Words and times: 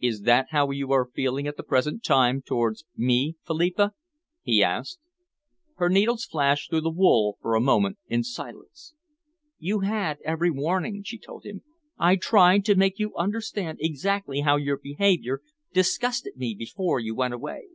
"Is 0.00 0.22
that 0.22 0.46
how 0.50 0.72
you 0.72 0.90
are 0.90 1.08
feeling 1.14 1.46
at 1.46 1.56
the 1.56 1.62
present 1.62 2.02
time 2.02 2.42
towards 2.42 2.84
me, 2.96 3.36
Philippa?" 3.46 3.92
he 4.42 4.60
asked. 4.60 4.98
Her 5.76 5.88
needles 5.88 6.24
flashed 6.24 6.68
through 6.68 6.80
the 6.80 6.90
wool 6.90 7.38
for 7.40 7.54
a 7.54 7.60
moment 7.60 7.96
in 8.08 8.24
silence. 8.24 8.94
"You 9.56 9.78
had 9.82 10.18
every 10.24 10.50
warning," 10.50 11.04
she 11.04 11.16
told 11.16 11.44
him. 11.44 11.62
"I 11.96 12.16
tried 12.16 12.64
to 12.64 12.74
make 12.74 12.98
you 12.98 13.14
understand 13.14 13.78
exactly 13.80 14.40
how 14.40 14.56
your 14.56 14.78
behaviour 14.78 15.42
disgusted 15.72 16.36
me 16.36 16.56
before 16.58 16.98
you 16.98 17.14
went 17.14 17.34
away." 17.34 17.68